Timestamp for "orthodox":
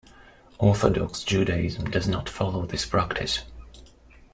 0.57-1.23